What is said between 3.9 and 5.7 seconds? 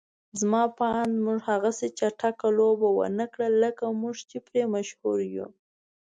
موږ چې پرې مشهور يو.